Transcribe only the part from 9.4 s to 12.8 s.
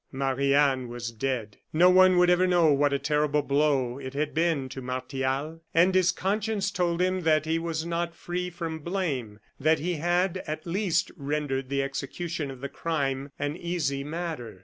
that he had, at least, rendered the execution of the